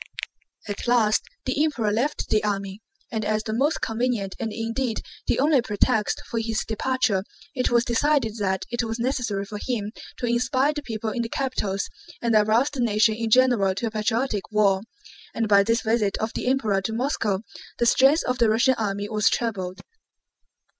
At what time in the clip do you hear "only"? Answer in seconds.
5.39-5.61